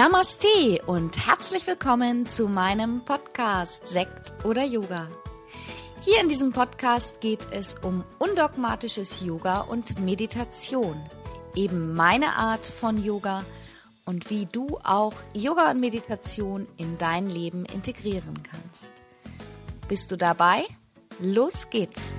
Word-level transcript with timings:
Namaste 0.00 0.80
und 0.86 1.26
herzlich 1.26 1.66
willkommen 1.66 2.24
zu 2.24 2.48
meinem 2.48 3.04
Podcast 3.04 3.86
Sekt 3.86 4.46
oder 4.46 4.64
Yoga. 4.64 5.10
Hier 6.00 6.22
in 6.22 6.28
diesem 6.30 6.52
Podcast 6.52 7.20
geht 7.20 7.46
es 7.50 7.74
um 7.74 8.02
undogmatisches 8.18 9.20
Yoga 9.20 9.60
und 9.60 10.00
Meditation, 10.00 10.98
eben 11.54 11.94
meine 11.94 12.34
Art 12.36 12.64
von 12.64 12.96
Yoga 13.04 13.44
und 14.06 14.30
wie 14.30 14.46
du 14.46 14.78
auch 14.84 15.12
Yoga 15.34 15.70
und 15.70 15.80
Meditation 15.80 16.66
in 16.78 16.96
dein 16.96 17.28
Leben 17.28 17.66
integrieren 17.66 18.42
kannst. 18.42 18.92
Bist 19.86 20.10
du 20.10 20.16
dabei? 20.16 20.64
Los 21.18 21.68
geht's! 21.68 22.10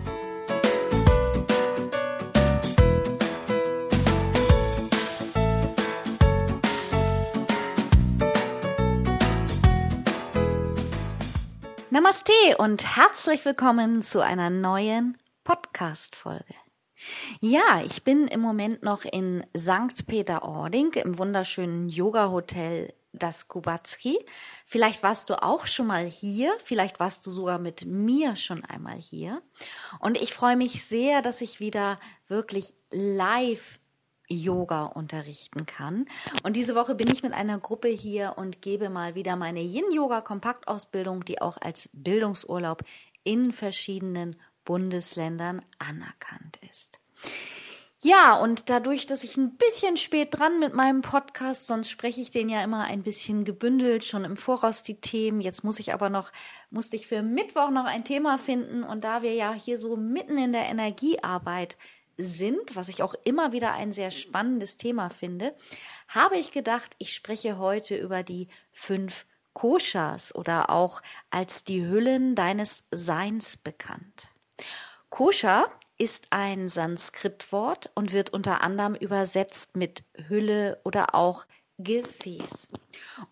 Namaste 11.94 12.56
und 12.58 12.96
herzlich 12.96 13.44
willkommen 13.44 14.02
zu 14.02 14.22
einer 14.22 14.50
neuen 14.50 15.18
Podcast-Folge. 15.44 16.56
Ja, 17.42 17.82
ich 17.86 18.06
bin 18.06 18.30
im 18.30 18.40
Moment 18.40 18.82
noch 18.82 19.04
in 19.04 19.46
St. 19.58 20.08
Peter-Ording 20.08 20.94
im 20.94 21.18
wunderschönen 21.18 21.90
Yoga-Hotel 21.90 22.94
das 23.12 23.50
Kubatski. 23.50 24.18
Vielleicht 24.66 25.04
warst 25.04 25.30
du 25.30 25.44
auch 25.44 25.68
schon 25.68 25.88
mal 25.88 26.06
hier, 26.06 26.54
vielleicht 26.64 27.02
warst 27.02 27.26
du 27.28 27.32
sogar 27.32 27.60
mit 27.60 27.86
mir 27.86 28.38
schon 28.38 28.64
einmal 28.64 28.96
hier. 28.96 29.42
Und 30.00 30.18
ich 30.18 30.34
freue 30.34 30.56
mich 30.56 30.86
sehr, 30.86 31.22
dass 31.22 31.42
ich 31.42 31.60
wieder 31.60 32.00
wirklich 32.30 32.74
live 32.90 33.81
Yoga 34.32 34.86
unterrichten 34.86 35.66
kann. 35.66 36.06
Und 36.44 36.56
diese 36.56 36.76
Woche 36.76 36.96
bin 36.96 37.12
ich 37.12 37.24
mit 37.24 37.34
einer 37.34 37.60
Gruppe 37.60 37.90
hier 37.90 38.34
und 38.38 38.62
gebe 38.62 38.90
mal 38.90 39.16
wieder 39.16 39.36
meine 39.36 39.62
Yin-Yoga-Kompaktausbildung, 39.62 41.26
die 41.26 41.42
auch 41.42 41.58
als 41.60 41.90
Bildungsurlaub 41.94 42.84
in 43.24 43.52
verschiedenen 43.54 44.36
Bundesländern 44.66 45.62
anerkannt 45.80 46.60
ist. 46.70 47.00
Ja, 48.04 48.36
und 48.40 48.72
dadurch, 48.72 49.06
dass 49.06 49.24
ich 49.24 49.38
ein 49.38 49.58
bisschen 49.58 49.96
spät 49.96 50.30
dran 50.32 50.60
mit 50.60 50.74
meinem 50.74 51.02
Podcast, 51.02 51.68
sonst 51.68 51.92
spreche 51.92 52.20
ich 52.20 52.32
den 52.32 52.50
ja 52.50 52.64
immer 52.64 52.86
ein 52.86 53.04
bisschen 53.04 53.46
gebündelt, 53.46 54.04
schon 54.04 54.26
im 54.26 54.38
Voraus 54.38 54.82
die 54.82 55.00
Themen. 55.00 55.40
Jetzt 55.40 55.64
muss 55.64 55.80
ich 55.80 55.94
aber 55.94 56.10
noch, 56.10 56.32
musste 56.72 56.96
ich 56.96 57.06
für 57.06 57.22
Mittwoch 57.22 57.70
noch 57.70 57.86
ein 57.86 58.04
Thema 58.04 58.40
finden. 58.40 58.82
Und 58.82 59.04
da 59.04 59.22
wir 59.22 59.36
ja 59.36 59.54
hier 59.54 59.78
so 59.78 59.98
mitten 59.98 60.40
in 60.40 60.52
der 60.52 60.66
Energiearbeit 60.66 61.78
sind, 62.22 62.76
was 62.76 62.90
ich 62.90 63.04
auch 63.04 63.16
immer 63.24 63.52
wieder 63.52 63.74
ein 63.74 63.94
sehr 63.94 64.12
spannendes 64.12 64.78
Thema 64.78 65.10
finde, 65.10 65.56
habe 66.08 66.38
ich 66.38 66.52
gedacht, 66.52 66.96
ich 66.98 67.14
spreche 67.14 67.58
heute 67.58 67.96
über 67.96 68.24
die 68.24 68.48
fünf 68.72 69.26
Koshas 69.54 70.34
oder 70.34 70.70
auch 70.70 71.02
als 71.30 71.64
die 71.64 71.86
Hüllen 71.86 72.36
deines 72.36 72.84
Seins 72.92 73.58
bekannt. 73.58 74.30
Kosha 75.10 75.68
ist 75.98 76.28
ein 76.32 76.70
Sanskritwort 76.70 77.92
und 77.96 78.14
wird 78.14 78.32
unter 78.32 78.62
anderem 78.62 78.96
übersetzt 78.96 79.76
mit 79.76 80.04
Hülle 80.30 80.80
oder 80.84 81.14
auch 81.14 81.46
Gefäß. 81.78 82.70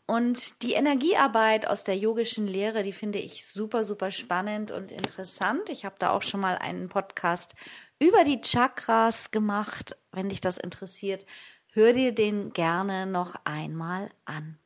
Und 0.06 0.62
die 0.64 0.74
Energiearbeit 0.74 1.68
aus 1.68 1.84
der 1.84 1.98
yogischen 1.98 2.48
Lehre, 2.48 2.84
die 2.84 2.94
finde 2.94 3.20
ich 3.20 3.46
super, 3.46 3.84
super 3.84 4.12
spannend 4.12 4.72
und 4.72 4.92
interessant. 4.92 5.70
Ich 5.70 5.86
habe 5.86 5.96
da 6.00 6.12
auch 6.12 6.24
schon 6.24 6.40
mal 6.42 6.58
einen 6.58 6.90
Podcast 6.90 7.54
über 8.00 8.24
die 8.24 8.42
Chakras 8.42 9.32
gemacht. 9.32 9.96
Wenn 10.12 10.30
dich 10.30 10.42
das 10.42 10.58
interessiert, 10.58 11.26
hör 11.74 11.94
dir 11.94 12.14
den 12.14 12.52
gerne 12.54 13.06
noch 13.06 13.36
einmal 13.44 14.10
an. 14.26 14.58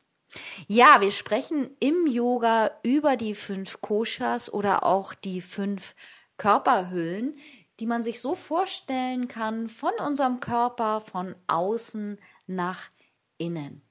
Ja, 0.66 1.00
wir 1.00 1.10
sprechen 1.10 1.70
im 1.80 2.06
Yoga 2.06 2.70
über 2.82 3.16
die 3.16 3.34
fünf 3.34 3.80
Koshas 3.80 4.52
oder 4.52 4.84
auch 4.84 5.14
die 5.14 5.40
fünf 5.40 5.94
Körperhüllen, 6.38 7.36
die 7.80 7.86
man 7.86 8.02
sich 8.02 8.20
so 8.20 8.34
vorstellen 8.34 9.28
kann 9.28 9.68
von 9.68 9.92
unserem 10.04 10.40
Körper 10.40 11.00
von 11.00 11.34
außen 11.46 12.18
nach 12.46 12.90
innen. 13.38 13.82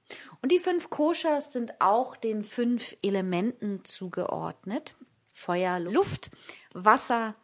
Und 0.42 0.52
die 0.52 0.60
fünf 0.60 0.90
Koshas 0.90 1.54
sind 1.54 1.80
auch 1.80 2.16
den 2.16 2.44
fünf 2.44 2.96
Elementen 3.02 3.84
zugeordnet. 3.84 4.96
Feuer, 5.32 5.80
Luft, 5.80 6.30
Wasser, 6.74 7.36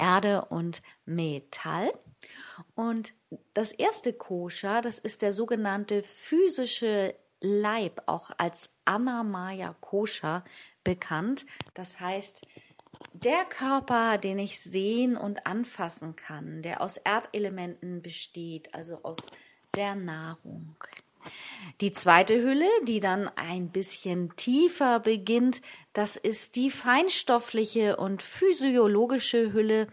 Erde 0.00 0.46
und 0.46 0.82
Metall. 1.04 1.92
Und 2.74 3.12
das 3.54 3.72
erste 3.72 4.12
Kosha, 4.12 4.80
das 4.80 4.98
ist 4.98 5.22
der 5.22 5.32
sogenannte 5.32 6.02
physische 6.02 7.14
Leib, 7.40 8.02
auch 8.06 8.30
als 8.38 8.70
Anamaya 8.84 9.74
Kosha 9.80 10.44
bekannt. 10.84 11.46
Das 11.74 12.00
heißt, 12.00 12.46
der 13.12 13.44
Körper, 13.44 14.18
den 14.18 14.38
ich 14.38 14.60
sehen 14.60 15.16
und 15.16 15.46
anfassen 15.46 16.16
kann, 16.16 16.62
der 16.62 16.80
aus 16.80 16.96
Erdelementen 16.96 18.02
besteht, 18.02 18.74
also 18.74 19.02
aus 19.02 19.18
der 19.74 19.94
Nahrung. 19.94 20.76
Die 21.80 21.92
zweite 21.92 22.42
Hülle, 22.42 22.68
die 22.84 23.00
dann 23.00 23.28
ein 23.36 23.70
bisschen 23.70 24.34
tiefer 24.36 25.00
beginnt, 25.00 25.62
das 25.92 26.16
ist 26.16 26.56
die 26.56 26.70
feinstoffliche 26.70 27.96
und 27.96 28.22
physiologische 28.22 29.52
Hülle 29.52 29.86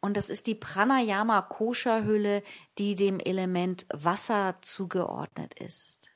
und 0.00 0.16
das 0.16 0.30
ist 0.30 0.46
die 0.46 0.54
Pranayama 0.54 1.42
Kosha 1.42 2.02
Hülle, 2.02 2.42
die 2.78 2.94
dem 2.94 3.20
Element 3.20 3.86
Wasser 3.92 4.56
zugeordnet 4.62 5.54
ist. 5.54 6.10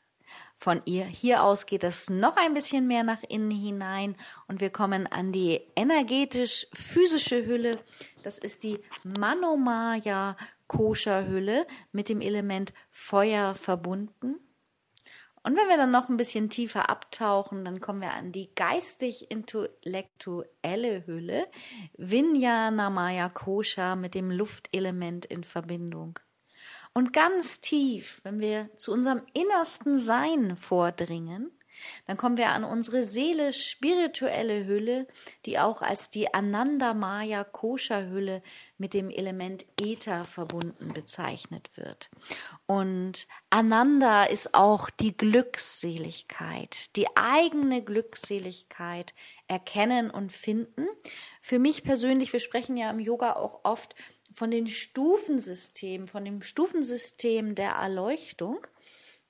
Von 0.54 0.80
ihr 0.84 1.04
hier 1.04 1.42
aus 1.42 1.66
geht 1.66 1.82
es 1.82 2.08
noch 2.08 2.36
ein 2.36 2.54
bisschen 2.54 2.86
mehr 2.86 3.02
nach 3.02 3.22
innen 3.28 3.50
hinein 3.50 4.14
und 4.46 4.60
wir 4.60 4.70
kommen 4.70 5.08
an 5.08 5.32
die 5.32 5.60
energetisch 5.74 6.68
physische 6.72 7.46
Hülle. 7.46 7.80
Das 8.22 8.38
ist 8.38 8.62
die 8.62 8.78
Manomaya 9.02 10.36
Kosha 10.68 11.24
Hülle 11.24 11.66
mit 11.90 12.08
dem 12.08 12.20
Element 12.20 12.72
Feuer 12.90 13.56
verbunden. 13.56 14.36
Und 15.44 15.56
wenn 15.56 15.68
wir 15.68 15.76
dann 15.76 15.90
noch 15.90 16.08
ein 16.08 16.16
bisschen 16.16 16.50
tiefer 16.50 16.88
abtauchen, 16.88 17.64
dann 17.64 17.80
kommen 17.80 18.00
wir 18.00 18.12
an 18.12 18.30
die 18.30 18.54
geistig-intellektuelle 18.54 21.04
Hülle, 21.06 21.48
Vinyanamaya 21.96 23.28
Kosha 23.28 23.96
mit 23.96 24.14
dem 24.14 24.30
Luftelement 24.30 25.26
in 25.26 25.42
Verbindung. 25.42 26.20
Und 26.94 27.12
ganz 27.12 27.60
tief, 27.60 28.20
wenn 28.22 28.38
wir 28.38 28.70
zu 28.76 28.92
unserem 28.92 29.22
innersten 29.32 29.98
Sein 29.98 30.54
vordringen, 30.56 31.50
dann 32.06 32.16
kommen 32.16 32.36
wir 32.36 32.50
an 32.50 32.64
unsere 32.64 33.04
Seele 33.04 33.52
spirituelle 33.52 34.66
Hülle, 34.66 35.06
die 35.46 35.58
auch 35.58 35.82
als 35.82 36.10
die 36.10 36.32
Ananda 36.32 36.94
Maya 36.94 37.44
Kosha 37.44 38.02
Hülle 38.02 38.42
mit 38.78 38.94
dem 38.94 39.10
Element 39.10 39.64
Äther 39.80 40.24
verbunden 40.24 40.92
bezeichnet 40.92 41.70
wird. 41.76 42.10
Und 42.66 43.26
Ananda 43.50 44.24
ist 44.24 44.54
auch 44.54 44.90
die 44.90 45.16
Glückseligkeit, 45.16 46.96
die 46.96 47.06
eigene 47.16 47.82
Glückseligkeit 47.82 49.14
erkennen 49.46 50.10
und 50.10 50.32
finden. 50.32 50.86
Für 51.40 51.58
mich 51.58 51.82
persönlich, 51.82 52.32
wir 52.32 52.40
sprechen 52.40 52.76
ja 52.76 52.90
im 52.90 53.00
Yoga 53.00 53.34
auch 53.34 53.60
oft 53.64 53.94
von 54.32 54.50
den 54.50 54.66
Stufensystemen, 54.66 56.08
von 56.08 56.24
dem 56.24 56.42
Stufensystem 56.42 57.54
der 57.54 57.72
Erleuchtung. 57.72 58.66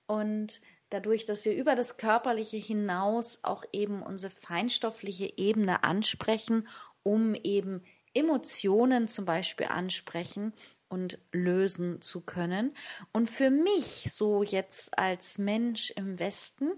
Und 0.06 0.60
dadurch, 0.92 1.24
dass 1.24 1.44
wir 1.44 1.54
über 1.54 1.74
das 1.74 1.96
Körperliche 1.96 2.56
hinaus 2.56 3.40
auch 3.42 3.64
eben 3.72 4.02
unsere 4.02 4.30
feinstoffliche 4.30 5.32
Ebene 5.36 5.84
ansprechen, 5.84 6.68
um 7.02 7.34
eben 7.34 7.82
Emotionen 8.14 9.08
zum 9.08 9.24
Beispiel 9.24 9.66
ansprechen 9.66 10.52
und 10.88 11.18
lösen 11.32 12.02
zu 12.02 12.20
können. 12.20 12.74
Und 13.12 13.30
für 13.30 13.50
mich, 13.50 14.08
so 14.12 14.42
jetzt 14.42 14.98
als 14.98 15.38
Mensch 15.38 15.90
im 15.92 16.18
Westen, 16.18 16.72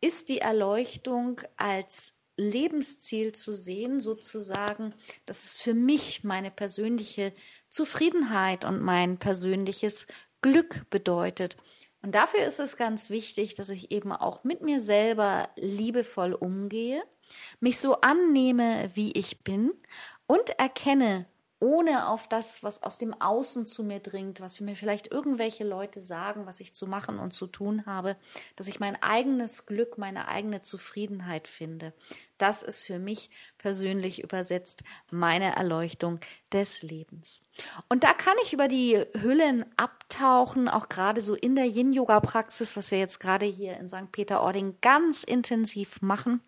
ist 0.00 0.28
die 0.28 0.38
Erleuchtung 0.38 1.40
als 1.56 2.14
Lebensziel 2.36 3.32
zu 3.32 3.52
sehen, 3.52 4.00
sozusagen, 4.00 4.92
dass 5.24 5.44
es 5.44 5.54
für 5.54 5.74
mich 5.74 6.24
meine 6.24 6.50
persönliche 6.50 7.32
Zufriedenheit 7.68 8.64
und 8.64 8.82
mein 8.82 9.18
persönliches 9.18 10.08
Glück 10.42 10.90
bedeutet. 10.90 11.56
Und 12.04 12.14
dafür 12.14 12.44
ist 12.44 12.60
es 12.60 12.76
ganz 12.76 13.08
wichtig, 13.08 13.54
dass 13.54 13.70
ich 13.70 13.90
eben 13.90 14.12
auch 14.12 14.44
mit 14.44 14.60
mir 14.60 14.82
selber 14.82 15.48
liebevoll 15.56 16.34
umgehe, 16.34 17.02
mich 17.60 17.78
so 17.78 18.02
annehme, 18.02 18.90
wie 18.92 19.12
ich 19.12 19.42
bin 19.42 19.72
und 20.26 20.50
erkenne, 20.58 21.24
ohne 21.64 22.08
auf 22.08 22.28
das, 22.28 22.62
was 22.62 22.82
aus 22.82 22.98
dem 22.98 23.18
Außen 23.18 23.66
zu 23.66 23.84
mir 23.84 23.98
dringt, 23.98 24.42
was 24.42 24.60
mir 24.60 24.76
vielleicht 24.76 25.10
irgendwelche 25.10 25.64
Leute 25.64 25.98
sagen, 25.98 26.44
was 26.44 26.60
ich 26.60 26.74
zu 26.74 26.86
machen 26.86 27.18
und 27.18 27.32
zu 27.32 27.46
tun 27.46 27.86
habe, 27.86 28.16
dass 28.54 28.68
ich 28.68 28.80
mein 28.80 29.02
eigenes 29.02 29.64
Glück, 29.64 29.96
meine 29.96 30.28
eigene 30.28 30.60
Zufriedenheit 30.60 31.48
finde. 31.48 31.94
Das 32.36 32.62
ist 32.62 32.82
für 32.82 32.98
mich 32.98 33.30
persönlich 33.56 34.22
übersetzt 34.22 34.82
meine 35.10 35.56
Erleuchtung 35.56 36.20
des 36.52 36.82
Lebens. 36.82 37.42
Und 37.88 38.04
da 38.04 38.12
kann 38.12 38.34
ich 38.42 38.52
über 38.52 38.68
die 38.68 39.02
Hüllen 39.14 39.64
abtauchen, 39.78 40.68
auch 40.68 40.90
gerade 40.90 41.22
so 41.22 41.34
in 41.34 41.54
der 41.54 41.66
Yin-Yoga-Praxis, 41.66 42.76
was 42.76 42.90
wir 42.90 42.98
jetzt 42.98 43.20
gerade 43.20 43.46
hier 43.46 43.78
in 43.78 43.88
St. 43.88 44.12
Peter-Ording 44.12 44.76
ganz 44.82 45.24
intensiv 45.24 46.02
machen. 46.02 46.42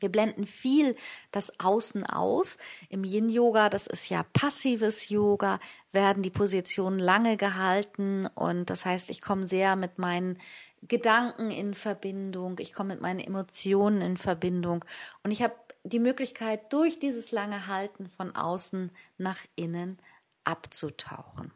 Wir 0.00 0.10
blenden 0.10 0.46
viel 0.46 0.96
das 1.32 1.60
Außen 1.60 2.04
aus. 2.04 2.58
Im 2.88 3.04
Yin-Yoga, 3.04 3.68
das 3.68 3.86
ist 3.86 4.08
ja 4.08 4.24
passives 4.32 5.08
Yoga, 5.08 5.60
werden 5.92 6.22
die 6.22 6.30
Positionen 6.30 6.98
lange 6.98 7.36
gehalten 7.36 8.26
und 8.34 8.70
das 8.70 8.84
heißt, 8.84 9.10
ich 9.10 9.20
komme 9.20 9.46
sehr 9.46 9.76
mit 9.76 9.98
meinen 9.98 10.38
Gedanken 10.82 11.50
in 11.50 11.74
Verbindung, 11.74 12.58
ich 12.58 12.72
komme 12.72 12.94
mit 12.94 13.02
meinen 13.02 13.20
Emotionen 13.20 14.00
in 14.00 14.16
Verbindung 14.16 14.84
und 15.22 15.30
ich 15.30 15.42
habe 15.42 15.54
die 15.84 15.98
Möglichkeit, 15.98 16.72
durch 16.72 16.98
dieses 16.98 17.32
lange 17.32 17.66
Halten 17.66 18.08
von 18.08 18.34
außen 18.34 18.90
nach 19.16 19.38
innen 19.56 19.98
abzutauchen. 20.44 21.52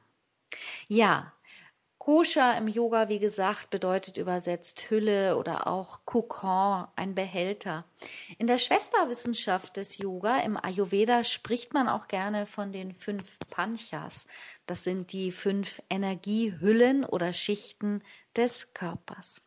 Ja, 0.89 1.33
Koscher 2.05 2.59
im 2.59 2.67
Yoga, 2.67 3.09
wie 3.09 3.21
gesagt, 3.21 3.71
bedeutet 3.71 4.17
übersetzt 4.17 4.91
Hülle 4.91 5.37
oder 5.37 5.69
auch 5.69 6.01
Kokon, 6.05 6.89
ein 6.97 7.15
Behälter. 7.15 7.85
In 8.39 8.49
der 8.49 8.59
Schwesterwissenschaft 8.59 9.77
des 9.77 9.99
Yoga, 9.99 10.39
im 10.39 10.57
Ayurveda, 10.57 11.23
spricht 11.23 11.75
man 11.75 11.89
auch 11.89 12.09
gerne 12.09 12.45
von 12.45 12.73
den 12.73 12.93
fünf 12.93 13.39
Panchas. 13.51 14.27
Das 14.67 14.83
sind 14.83 15.13
die 15.13 15.31
fünf 15.31 15.81
Energiehüllen 15.91 17.05
oder 17.05 17.33
Schichten 17.33 18.03
des 18.35 18.75
Körpers. 18.75 19.41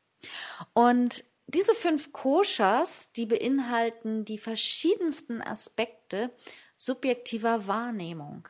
Und 0.72 1.26
diese 1.48 1.76
fünf 1.76 2.14
Koshas, 2.14 3.12
die 3.12 3.26
beinhalten 3.26 4.24
die 4.24 4.38
verschiedensten 4.38 5.42
Aspekte 5.42 6.32
subjektiver 6.78 7.68
Wahrnehmung. 7.68 8.48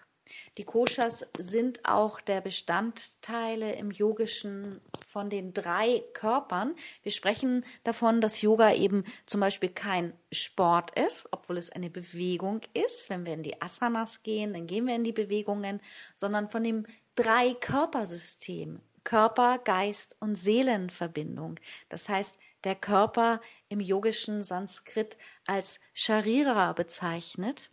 Die 0.57 0.63
Koshas 0.63 1.27
sind 1.37 1.85
auch 1.85 2.19
der 2.21 2.41
Bestandteile 2.41 3.73
im 3.73 3.91
Yogischen 3.91 4.81
von 5.05 5.29
den 5.29 5.53
drei 5.53 6.03
Körpern. 6.13 6.75
Wir 7.03 7.11
sprechen 7.11 7.65
davon, 7.83 8.21
dass 8.21 8.41
Yoga 8.41 8.73
eben 8.73 9.03
zum 9.25 9.41
Beispiel 9.41 9.69
kein 9.69 10.13
Sport 10.31 10.97
ist, 10.97 11.27
obwohl 11.31 11.57
es 11.57 11.69
eine 11.69 11.89
Bewegung 11.89 12.61
ist. 12.73 13.09
Wenn 13.09 13.25
wir 13.25 13.33
in 13.33 13.43
die 13.43 13.61
Asanas 13.61 14.23
gehen, 14.23 14.53
dann 14.53 14.67
gehen 14.67 14.87
wir 14.87 14.95
in 14.95 15.03
die 15.03 15.11
Bewegungen, 15.11 15.79
sondern 16.15 16.47
von 16.47 16.63
dem 16.63 16.85
drei 17.15 17.53
Körpersystem. 17.53 18.81
Körper, 19.03 19.59
Geist 19.59 20.17
und 20.19 20.35
Seelenverbindung. 20.35 21.59
Das 21.89 22.09
heißt, 22.09 22.39
der 22.63 22.75
Körper 22.75 23.39
im 23.69 23.79
yogischen 23.79 24.41
Sanskrit 24.41 25.17
als 25.45 25.79
Sharira 25.93 26.73
bezeichnet 26.73 27.69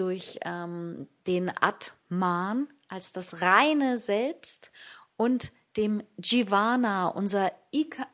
durch 0.00 0.40
ähm, 0.44 1.08
den 1.26 1.50
Atman 1.60 2.68
als 2.88 3.12
das 3.12 3.42
reine 3.42 3.98
Selbst 3.98 4.70
und 5.16 5.52
dem 5.76 6.02
Jivana, 6.16 7.08
unser 7.08 7.52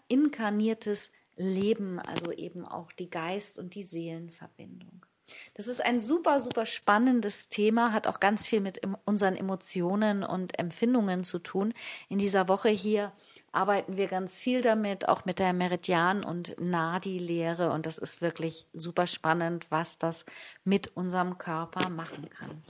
inkarniertes 0.08 1.12
Leben, 1.36 2.00
also 2.00 2.32
eben 2.32 2.66
auch 2.66 2.90
die 2.92 3.08
Geist- 3.08 3.58
und 3.58 3.74
die 3.74 3.84
Seelenverbindung. 3.84 5.06
Das 5.54 5.66
ist 5.66 5.84
ein 5.84 6.00
super, 6.00 6.40
super 6.40 6.66
spannendes 6.66 7.48
Thema, 7.48 7.92
hat 7.92 8.06
auch 8.06 8.20
ganz 8.20 8.46
viel 8.46 8.60
mit 8.60 8.80
unseren 9.04 9.36
Emotionen 9.36 10.22
und 10.22 10.58
Empfindungen 10.58 11.24
zu 11.24 11.38
tun. 11.38 11.72
In 12.08 12.18
dieser 12.18 12.48
Woche 12.48 12.68
hier 12.68 13.12
arbeiten 13.56 13.96
wir 13.96 14.06
ganz 14.06 14.38
viel 14.38 14.60
damit, 14.60 15.08
auch 15.08 15.24
mit 15.24 15.38
der 15.38 15.52
Meridian- 15.52 16.24
und 16.24 16.54
Nadi-Lehre. 16.60 17.72
Und 17.72 17.86
das 17.86 17.96
ist 17.98 18.20
wirklich 18.20 18.66
super 18.72 19.06
spannend, 19.06 19.66
was 19.70 19.98
das 19.98 20.26
mit 20.64 20.88
unserem 20.96 21.38
Körper 21.38 21.88
machen 21.88 22.28
kann. 22.28 22.62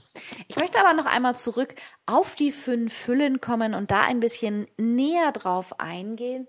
Ich 0.47 0.55
möchte 0.55 0.79
aber 0.79 0.93
noch 0.93 1.05
einmal 1.05 1.35
zurück 1.35 1.75
auf 2.05 2.35
die 2.35 2.51
fünf 2.51 3.07
Hüllen 3.07 3.41
kommen 3.41 3.73
und 3.73 3.91
da 3.91 4.01
ein 4.01 4.21
bisschen 4.21 4.67
näher 4.77 5.31
drauf 5.33 5.79
eingehen. 5.79 6.47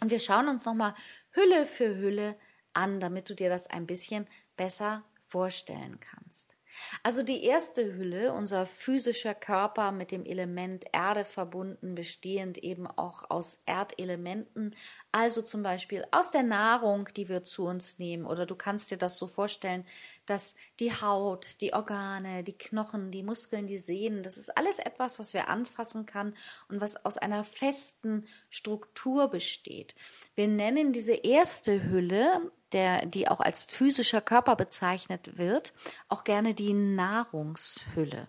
Und 0.00 0.10
wir 0.10 0.20
schauen 0.20 0.48
uns 0.48 0.66
nochmal 0.66 0.94
Hülle 1.30 1.64
für 1.64 1.96
Hülle 1.96 2.36
an, 2.74 3.00
damit 3.00 3.30
du 3.30 3.34
dir 3.34 3.48
das 3.48 3.66
ein 3.66 3.86
bisschen 3.86 4.26
besser 4.56 5.02
vorstellen 5.18 5.98
kannst. 6.00 6.57
Also 7.02 7.22
die 7.22 7.44
erste 7.44 7.94
Hülle, 7.94 8.32
unser 8.32 8.66
physischer 8.66 9.34
Körper 9.34 9.92
mit 9.92 10.10
dem 10.10 10.24
Element 10.24 10.84
Erde 10.92 11.24
verbunden, 11.24 11.94
bestehend 11.94 12.58
eben 12.58 12.86
auch 12.86 13.30
aus 13.30 13.58
Erdelementen, 13.66 14.74
also 15.12 15.42
zum 15.42 15.62
Beispiel 15.62 16.04
aus 16.10 16.30
der 16.30 16.42
Nahrung, 16.42 17.08
die 17.16 17.28
wir 17.28 17.42
zu 17.42 17.66
uns 17.66 17.98
nehmen. 17.98 18.26
Oder 18.26 18.46
du 18.46 18.56
kannst 18.56 18.90
dir 18.90 18.98
das 18.98 19.18
so 19.18 19.26
vorstellen, 19.26 19.84
dass 20.26 20.54
die 20.80 20.92
Haut, 20.92 21.60
die 21.60 21.72
Organe, 21.72 22.44
die 22.44 22.56
Knochen, 22.56 23.10
die 23.10 23.22
Muskeln, 23.22 23.66
die 23.66 23.78
Sehnen, 23.78 24.22
das 24.22 24.38
ist 24.38 24.56
alles 24.56 24.78
etwas, 24.78 25.18
was 25.18 25.34
wir 25.34 25.48
anfassen 25.48 26.06
kann 26.06 26.34
und 26.68 26.80
was 26.80 27.04
aus 27.04 27.18
einer 27.18 27.44
festen 27.44 28.26
Struktur 28.50 29.28
besteht. 29.28 29.94
Wir 30.34 30.48
nennen 30.48 30.92
diese 30.92 31.14
erste 31.14 31.84
Hülle 31.84 32.52
der, 32.72 33.06
die 33.06 33.28
auch 33.28 33.40
als 33.40 33.62
physischer 33.62 34.20
Körper 34.20 34.56
bezeichnet 34.56 35.38
wird, 35.38 35.72
auch 36.08 36.24
gerne 36.24 36.54
die 36.54 36.72
Nahrungshülle. 36.72 38.28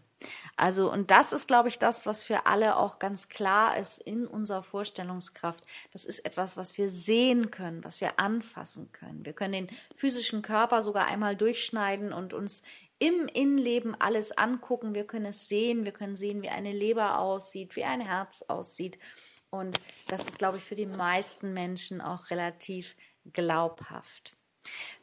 Also, 0.58 0.92
und 0.92 1.12
das 1.12 1.32
ist, 1.32 1.48
glaube 1.48 1.70
ich, 1.70 1.80
das, 1.80 2.06
was 2.06 2.24
für 2.24 2.46
alle 2.46 2.76
auch 2.76 3.00
ganz 3.00 3.30
klar 3.30 3.78
ist 3.78 4.00
in 4.00 4.28
unserer 4.28 4.64
Vorstellungskraft. 4.64 5.64
Das 5.94 6.04
ist 6.04 6.20
etwas, 6.26 6.58
was 6.58 6.78
wir 6.78 6.90
sehen 6.90 7.52
können, 7.52 7.84
was 7.84 8.02
wir 8.02 8.20
anfassen 8.20 8.92
können. 8.92 9.26
Wir 9.26 9.34
können 9.34 9.54
den 9.54 9.70
physischen 9.96 10.42
Körper 10.42 10.82
sogar 10.82 11.08
einmal 11.08 11.36
durchschneiden 11.36 12.12
und 12.12 12.34
uns 12.34 12.64
im 13.00 13.28
Innenleben 13.28 13.96
alles 14.00 14.38
angucken. 14.38 14.94
Wir 14.94 15.08
können 15.08 15.28
es 15.28 15.48
sehen. 15.48 15.86
Wir 15.86 15.94
können 15.94 16.18
sehen, 16.18 16.42
wie 16.42 16.50
eine 16.50 16.74
Leber 16.74 17.20
aussieht, 17.20 17.78
wie 17.78 17.86
ein 17.86 18.02
Herz 18.02 18.44
aussieht. 18.48 19.00
Und 19.52 19.80
das 20.08 20.28
ist, 20.28 20.38
glaube 20.38 20.58
ich, 20.58 20.64
für 20.64 20.76
die 20.76 20.86
meisten 20.86 21.54
Menschen 21.54 22.02
auch 22.02 22.30
relativ 22.30 22.96
glaubhaft. 23.34 24.36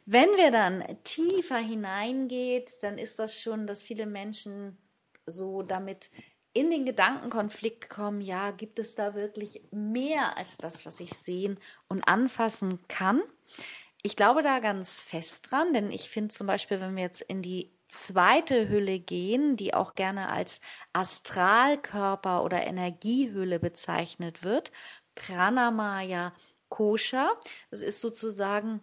Wenn 0.04 0.28
wir 0.36 0.50
dann 0.50 0.84
tiefer 1.04 1.58
hineingeht, 1.58 2.70
dann 2.82 2.98
ist 2.98 3.18
das 3.18 3.38
schon, 3.38 3.66
dass 3.66 3.82
viele 3.82 4.06
Menschen 4.06 4.78
so 5.26 5.62
damit 5.62 6.10
in 6.52 6.70
den 6.70 6.86
Gedankenkonflikt 6.86 7.90
kommen, 7.90 8.22
ja, 8.22 8.50
gibt 8.50 8.78
es 8.78 8.94
da 8.94 9.14
wirklich 9.14 9.62
mehr 9.72 10.38
als 10.38 10.56
das, 10.56 10.86
was 10.86 11.00
ich 11.00 11.10
sehen 11.10 11.58
und 11.88 12.08
anfassen 12.08 12.78
kann? 12.88 13.20
Ich 14.02 14.16
glaube 14.16 14.42
da 14.42 14.60
ganz 14.60 15.02
fest 15.02 15.50
dran, 15.50 15.74
denn 15.74 15.90
ich 15.90 16.08
finde 16.08 16.32
zum 16.32 16.46
Beispiel, 16.46 16.80
wenn 16.80 16.96
wir 16.96 17.02
jetzt 17.02 17.20
in 17.20 17.42
die 17.42 17.72
zweite 17.88 18.68
Hülle 18.68 18.98
gehen, 18.98 19.56
die 19.56 19.74
auch 19.74 19.94
gerne 19.94 20.30
als 20.30 20.60
Astralkörper 20.92 22.42
oder 22.42 22.66
Energiehülle 22.66 23.58
bezeichnet 23.58 24.42
wird, 24.42 24.73
Pranamaya 25.14 26.32
Kosha. 26.68 27.32
Das 27.70 27.80
ist 27.80 28.00
sozusagen 28.00 28.80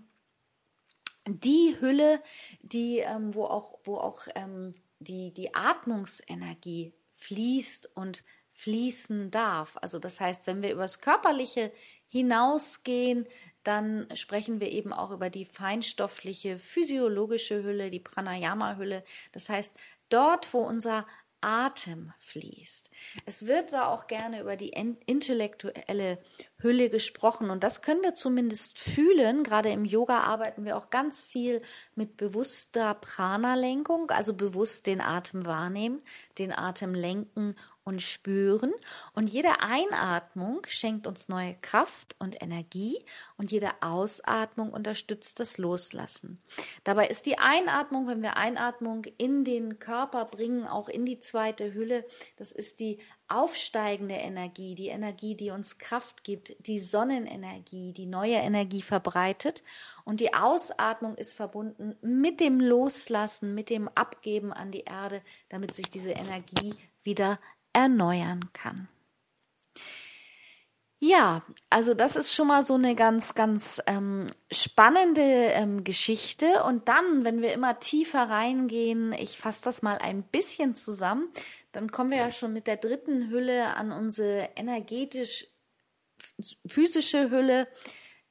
die 1.27 1.77
Hülle, 1.79 2.21
die, 2.61 2.99
ähm, 2.99 3.33
wo 3.33 3.45
auch, 3.45 3.79
wo 3.83 3.97
auch 3.97 4.27
ähm, 4.35 4.73
die, 4.99 5.33
die 5.33 5.53
Atmungsenergie 5.53 6.93
fließt 7.11 7.95
und 7.95 8.23
fließen 8.49 9.31
darf. 9.31 9.77
Also 9.81 9.99
das 9.99 10.19
heißt, 10.19 10.47
wenn 10.47 10.61
wir 10.61 10.71
über 10.71 10.83
das 10.83 11.01
Körperliche 11.01 11.71
hinausgehen, 12.07 13.27
dann 13.63 14.07
sprechen 14.13 14.59
wir 14.59 14.71
eben 14.71 14.93
auch 14.93 15.11
über 15.11 15.29
die 15.29 15.45
feinstoffliche 15.45 16.57
physiologische 16.57 17.63
Hülle, 17.63 17.89
die 17.89 17.99
Pranayama-Hülle. 17.99 19.03
Das 19.31 19.49
heißt, 19.49 19.75
dort, 20.09 20.53
wo 20.53 20.59
unser 20.59 21.07
Atem 21.43 22.13
fließt. 22.17 22.89
Es 23.25 23.45
wird 23.45 23.73
da 23.73 23.87
auch 23.87 24.07
gerne 24.07 24.41
über 24.41 24.55
die 24.55 24.69
intellektuelle 25.05 26.17
Hülle 26.57 26.89
gesprochen 26.89 27.49
und 27.49 27.63
das 27.63 27.81
können 27.81 28.01
wir 28.03 28.13
zumindest 28.13 28.79
fühlen. 28.79 29.43
Gerade 29.43 29.69
im 29.69 29.85
Yoga 29.85 30.19
arbeiten 30.19 30.65
wir 30.65 30.77
auch 30.77 30.89
ganz 30.89 31.21
viel 31.21 31.61
mit 31.95 32.17
bewusster 32.17 32.93
Prana-Lenkung, 32.95 34.09
also 34.11 34.33
bewusst 34.33 34.87
den 34.87 35.01
Atem 35.01 35.45
wahrnehmen, 35.45 36.01
den 36.37 36.51
Atem 36.51 36.95
lenken 36.95 37.55
und 37.83 38.01
spüren. 38.01 38.73
Und 39.13 39.29
jede 39.29 39.61
Einatmung 39.61 40.61
schenkt 40.67 41.07
uns 41.07 41.29
neue 41.29 41.55
Kraft 41.61 42.15
und 42.19 42.41
Energie 42.41 43.03
und 43.37 43.51
jede 43.51 43.71
Ausatmung 43.81 44.71
unterstützt 44.71 45.39
das 45.39 45.57
Loslassen. 45.57 46.41
Dabei 46.83 47.07
ist 47.07 47.25
die 47.25 47.37
Einatmung, 47.37 48.07
wenn 48.07 48.21
wir 48.21 48.37
Einatmung 48.37 49.05
in 49.17 49.43
den 49.43 49.79
Körper 49.79 50.25
bringen, 50.25 50.67
auch 50.67 50.89
in 50.89 51.05
die 51.05 51.19
zweite 51.19 51.73
Hülle, 51.73 52.05
das 52.37 52.51
ist 52.51 52.79
die 52.79 52.99
aufsteigende 53.27 54.15
Energie, 54.15 54.75
die 54.75 54.89
Energie, 54.89 55.35
die 55.35 55.49
uns 55.49 55.77
Kraft 55.79 56.23
gibt, 56.23 56.55
die 56.67 56.79
Sonnenenergie, 56.79 57.93
die 57.93 58.05
neue 58.05 58.35
Energie 58.35 58.81
verbreitet. 58.81 59.63
Und 60.05 60.19
die 60.19 60.33
Ausatmung 60.33 61.15
ist 61.15 61.33
verbunden 61.33 61.95
mit 62.01 62.39
dem 62.39 62.59
Loslassen, 62.59 63.55
mit 63.55 63.69
dem 63.69 63.89
Abgeben 63.89 64.53
an 64.53 64.71
die 64.71 64.83
Erde, 64.83 65.21
damit 65.49 65.73
sich 65.73 65.89
diese 65.89 66.11
Energie 66.11 66.75
wieder 67.03 67.39
erneuern 67.73 68.49
kann. 68.53 68.87
Ja, 71.05 71.43
also 71.69 71.93
das 71.93 72.15
ist 72.15 72.33
schon 72.33 72.47
mal 72.47 72.63
so 72.63 72.75
eine 72.75 72.95
ganz, 72.95 73.35
ganz 73.35 73.81
ähm, 73.87 74.31
spannende 74.49 75.21
ähm, 75.21 75.83
Geschichte. 75.83 76.63
Und 76.63 76.87
dann, 76.87 77.25
wenn 77.25 77.41
wir 77.41 77.51
immer 77.51 77.77
tiefer 77.81 78.29
reingehen, 78.29 79.11
ich 79.11 79.37
fasse 79.37 79.65
das 79.65 79.81
mal 79.81 79.97
ein 79.97 80.23
bisschen 80.23 80.75
zusammen, 80.75 81.27
dann 81.73 81.91
kommen 81.91 82.11
wir 82.11 82.19
ja 82.19 82.31
schon 82.31 82.53
mit 82.53 82.67
der 82.67 82.77
dritten 82.77 83.29
Hülle 83.29 83.75
an 83.75 83.91
unsere 83.91 84.51
energetisch 84.55 85.47
physische 86.65 87.29
Hülle. 87.31 87.67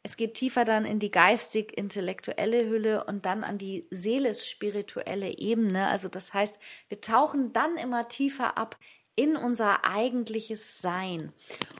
Es 0.02 0.16
geht 0.16 0.32
tiefer 0.32 0.64
dann 0.64 0.87
in 0.87 0.99
die 0.99 1.11
geistig-intellektuelle 1.11 2.70
Hülle 2.70 3.04
und 3.04 3.26
dann 3.26 3.44
an 3.44 3.58
die 3.58 3.87
seelisch-spirituelle 3.90 5.37
Ebene. 5.37 5.88
Also 5.88 6.08
das 6.08 6.32
heißt, 6.32 6.58
wir 6.88 7.02
tauchen 7.02 7.52
dann 7.52 7.76
immer 7.76 8.08
tiefer 8.08 8.56
ab 8.56 8.78
in 9.16 9.37
unser 9.37 9.85
eigentliches 9.85 10.81
Sein. 10.81 11.33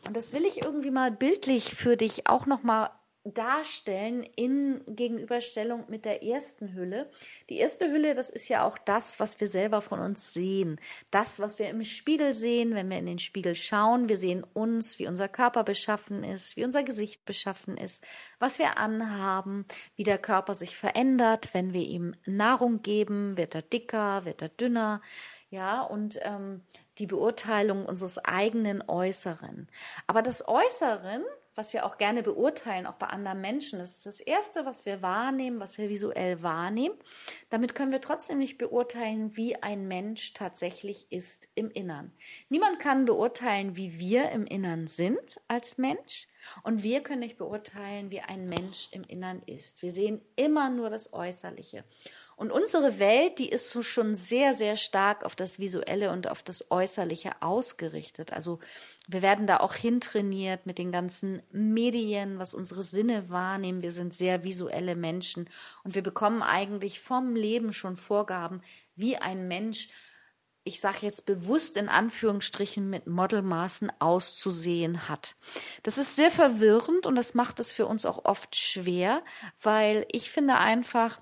Und 0.07 0.17
das 0.17 0.33
will 0.33 0.45
ich 0.45 0.63
irgendwie 0.63 0.91
mal 0.91 1.11
bildlich 1.11 1.75
für 1.75 1.97
dich 1.97 2.27
auch 2.27 2.47
noch 2.47 2.63
mal 2.63 2.91
darstellen 3.25 4.25
in 4.35 4.83
Gegenüberstellung 4.87 5.85
mit 5.89 6.05
der 6.05 6.25
ersten 6.25 6.75
Hülle. 6.75 7.09
Die 7.51 7.59
erste 7.59 7.89
Hülle, 7.91 8.15
das 8.15 8.31
ist 8.31 8.49
ja 8.49 8.65
auch 8.65 8.79
das, 8.79 9.21
was 9.21 9.41
wir 9.41 9.47
selber 9.47 9.81
von 9.81 10.01
uns 10.01 10.33
sehen. 10.33 10.81
Das, 11.13 11.39
was 11.39 11.59
wir 11.61 11.69
im 11.69 11.85
Spiegel 11.85 12.35
sehen, 12.35 12.75
wenn 12.75 12.91
wir 12.91 12.99
in 12.99 13.07
den 13.07 13.21
Spiegel 13.21 13.55
schauen. 13.55 14.09
Wir 14.09 14.17
sehen 14.17 14.45
uns, 14.55 14.99
wie 14.99 15.07
unser 15.07 15.29
Körper 15.29 15.63
beschaffen 15.63 16.25
ist, 16.25 16.57
wie 16.57 16.65
unser 16.65 16.83
Gesicht 16.83 17.25
beschaffen 17.25 17.77
ist, 17.77 18.05
was 18.41 18.59
wir 18.59 18.79
anhaben, 18.79 19.67
wie 19.95 20.05
der 20.05 20.19
Körper 20.19 20.55
sich 20.55 20.77
verändert, 20.77 21.51
wenn 21.55 21.73
wir 21.73 21.83
ihm 21.83 22.17
Nahrung 22.27 22.83
geben, 22.83 23.37
wird 23.37 23.55
er 23.55 23.63
dicker, 23.63 24.25
wird 24.25 24.43
er 24.43 24.49
dünner. 24.49 25.01
Ja, 25.51 25.83
und 25.83 26.19
ähm, 26.23 26.63
die 26.99 27.07
Beurteilung 27.07 27.87
unseres 27.87 28.19
eigenen 28.19 28.83
Äußeren. 28.87 29.69
Aber 30.07 30.23
das 30.23 30.47
Äußeren, 30.47 31.23
was 31.55 31.73
wir 31.73 31.85
auch 31.85 31.99
gerne 31.99 32.23
beurteilen, 32.23 32.87
auch 32.87 32.95
bei 32.95 33.09
anderen 33.09 33.41
Menschen, 33.41 33.79
das 33.79 33.97
ist 33.97 34.07
das 34.07 34.21
Erste, 34.21 34.65
was 34.65 34.87
wir 34.87 35.03
wahrnehmen, 35.03 35.61
was 35.61 35.77
wir 35.77 35.89
visuell 35.89 36.43
wahrnehmen. 36.43 36.95
Damit 37.51 37.75
können 37.75 37.93
wir 37.93 38.01
trotzdem 38.01 38.39
nicht 38.39 38.57
beurteilen, 38.59 39.37
wie 39.37 39.63
ein 39.63 39.87
Mensch 39.87 40.33
tatsächlich 40.33 41.07
ist 41.11 41.49
im 41.55 41.71
Innern. 41.71 42.13
Niemand 42.49 42.79
kann 42.79 43.05
beurteilen, 43.05 43.77
wie 43.77 43.99
wir 43.99 44.31
im 44.31 44.47
Innern 44.47 44.87
sind 44.87 45.41
als 45.49 45.77
Mensch. 45.77 46.27
Und 46.63 46.83
wir 46.83 47.03
können 47.03 47.21
nicht 47.21 47.39
beurteilen, 47.39 48.11
wie 48.11 48.21
ein 48.21 48.49
Mensch 48.49 48.89
im 48.93 49.05
Innern 49.05 49.43
ist. 49.47 49.83
Wir 49.83 49.91
sehen 49.91 50.23
immer 50.37 50.71
nur 50.71 50.91
das 50.91 51.13
Äußerliche. 51.13 51.85
Und 52.43 52.51
unsere 52.51 52.99
Welt, 52.99 53.39
die 53.39 53.49
ist 53.49 53.71
so 53.71 53.83
schon 53.83 54.17
sehr, 54.17 54.53
sehr 54.53 54.75
stark 54.75 55.25
auf 55.25 55.37
das 55.37 55.61
Visuelle 55.61 56.11
und 56.11 56.27
auf 56.27 56.43
das 56.43 56.73
Äußerliche 56.73 57.41
ausgerichtet. 57.41 58.33
Also 58.33 58.59
wir 59.07 59.23
werden 59.23 59.47
da 59.47 59.59
auch 59.59 59.75
hintrainiert 59.75 60.67
mit 60.67 60.79
den 60.79 60.91
ganzen 60.91 61.45
Medien, 61.53 62.41
was 62.41 62.55
unsere 62.55 62.83
Sinne 62.83 63.31
wahrnehmen. 63.31 63.85
Wir 63.85 63.93
sind 63.93 64.13
sehr 64.13 64.43
visuelle 64.43 64.97
Menschen 64.97 65.49
und 65.85 65.95
wir 65.95 66.03
bekommen 66.03 66.43
eigentlich 66.43 66.99
vom 66.99 67.37
Leben 67.37 67.73
schon 67.73 67.95
Vorgaben, 67.95 68.61
wie 68.97 69.17
ein 69.17 69.47
Mensch 69.47 69.91
ich 70.65 70.81
sage 70.81 70.99
jetzt 71.03 71.27
bewusst 71.27 71.77
in 71.77 71.89
Anführungsstrichen 71.89 72.89
mit 72.89 73.09
Modelmaßen 73.09 73.93
auszusehen 73.99 75.09
hat. 75.09 75.37
Das 75.83 75.99
ist 75.99 76.15
sehr 76.15 76.31
verwirrend 76.31 77.07
und 77.07 77.17
das 77.17 77.35
macht 77.35 77.59
es 77.59 77.73
für 77.73 77.87
uns 77.87 78.07
auch 78.07 78.25
oft 78.25 78.55
schwer, 78.55 79.25
weil 79.61 80.07
ich 80.13 80.31
finde 80.31 80.59
einfach, 80.59 81.21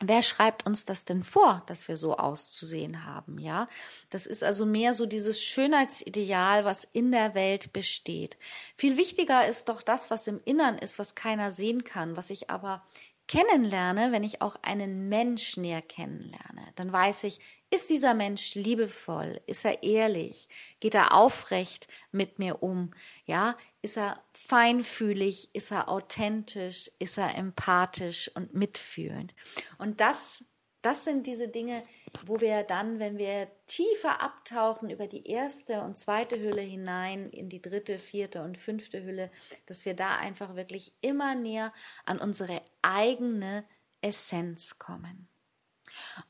Wer 0.00 0.22
schreibt 0.22 0.64
uns 0.64 0.84
das 0.84 1.04
denn 1.06 1.24
vor, 1.24 1.64
dass 1.66 1.88
wir 1.88 1.96
so 1.96 2.16
auszusehen 2.16 3.04
haben, 3.04 3.36
ja? 3.38 3.66
Das 4.10 4.26
ist 4.26 4.44
also 4.44 4.64
mehr 4.64 4.94
so 4.94 5.06
dieses 5.06 5.42
Schönheitsideal, 5.42 6.64
was 6.64 6.84
in 6.84 7.10
der 7.10 7.34
Welt 7.34 7.72
besteht. 7.72 8.38
Viel 8.76 8.96
wichtiger 8.96 9.48
ist 9.48 9.68
doch 9.68 9.82
das, 9.82 10.08
was 10.08 10.28
im 10.28 10.40
Innern 10.44 10.78
ist, 10.78 11.00
was 11.00 11.16
keiner 11.16 11.50
sehen 11.50 11.82
kann, 11.82 12.16
was 12.16 12.30
ich 12.30 12.48
aber 12.48 12.84
kennenlerne, 13.28 14.10
wenn 14.10 14.24
ich 14.24 14.42
auch 14.42 14.56
einen 14.62 15.08
Mensch 15.08 15.56
näher 15.56 15.82
kennenlerne, 15.82 16.72
dann 16.74 16.92
weiß 16.92 17.24
ich, 17.24 17.40
ist 17.70 17.90
dieser 17.90 18.14
Mensch 18.14 18.54
liebevoll? 18.54 19.40
Ist 19.46 19.64
er 19.64 19.82
ehrlich? 19.82 20.48
Geht 20.80 20.94
er 20.94 21.14
aufrecht 21.14 21.86
mit 22.10 22.38
mir 22.38 22.62
um? 22.62 22.92
Ja, 23.26 23.56
ist 23.82 23.98
er 23.98 24.20
feinfühlig? 24.32 25.54
Ist 25.54 25.70
er 25.70 25.88
authentisch? 25.88 26.90
Ist 26.98 27.18
er 27.18 27.36
empathisch 27.36 28.30
und 28.34 28.54
mitfühlend? 28.54 29.34
Und 29.76 30.00
das, 30.00 30.46
das 30.80 31.04
sind 31.04 31.26
diese 31.26 31.48
Dinge, 31.48 31.82
wo 32.24 32.40
wir 32.40 32.62
dann, 32.62 32.98
wenn 32.98 33.18
wir 33.18 33.48
tiefer 33.66 34.22
abtauchen 34.22 34.90
über 34.90 35.06
die 35.06 35.26
erste 35.26 35.82
und 35.82 35.96
zweite 35.96 36.38
Hülle 36.40 36.60
hinein 36.60 37.30
in 37.30 37.48
die 37.48 37.62
dritte, 37.62 37.98
vierte 37.98 38.42
und 38.42 38.58
fünfte 38.58 39.04
Hülle, 39.04 39.30
dass 39.66 39.84
wir 39.84 39.94
da 39.94 40.16
einfach 40.16 40.56
wirklich 40.56 40.92
immer 41.00 41.34
näher 41.34 41.72
an 42.04 42.18
unsere 42.18 42.62
eigene 42.82 43.64
Essenz 44.00 44.78
kommen. 44.78 45.28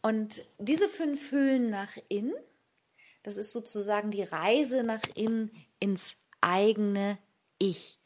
Und 0.03 0.43
diese 0.59 0.89
fünf 0.89 1.31
Hüllen 1.33 1.71
nach 1.71 1.97
innen, 2.09 2.35
das 3.23 3.37
ist 3.37 3.53
sozusagen 3.53 4.11
die 4.11 4.23
Reise 4.23 4.83
nach 4.83 5.03
innen 5.15 5.51
ins 5.81 6.17
eigene 6.41 7.19
Ich. 7.59 7.99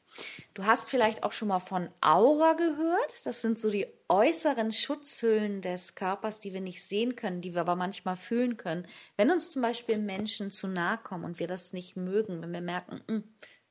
Du 0.55 0.67
hast 0.67 0.91
vielleicht 0.91 1.23
auch 1.23 1.33
schon 1.33 1.49
mal 1.49 1.61
von 1.61 1.89
Aura 2.01 2.53
gehört. 2.53 3.25
Das 3.25 3.41
sind 3.41 3.59
so 3.59 3.71
die 3.71 3.87
äußeren 4.09 4.71
Schutzhüllen 4.73 5.63
des 5.63 5.95
Körpers, 5.95 6.41
die 6.41 6.53
wir 6.53 6.61
nicht 6.61 6.83
sehen 6.85 7.17
können, 7.17 7.41
die 7.41 7.55
wir 7.55 7.63
aber 7.63 7.77
manchmal 7.77 8.17
fühlen 8.17 8.57
können. 8.57 8.87
Wenn 9.17 9.31
uns 9.31 9.51
zum 9.51 9.63
Beispiel 9.63 9.99
Menschen 9.99 10.51
zu 10.51 10.69
nahe 10.69 10.99
kommen 10.99 11.25
und 11.25 11.39
wir 11.39 11.47
das 11.47 11.73
nicht 11.73 11.97
mögen, 11.97 12.43
wenn 12.43 12.53
wir 12.53 12.61
merken, 12.61 13.01
hm, 13.09 13.25